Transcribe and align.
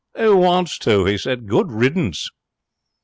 'Who 0.17 0.35
wants 0.37 0.79
to?' 0.79 1.05
he 1.05 1.15
said. 1.15 1.45
'Good 1.45 1.71
riddance!' 1.71 2.27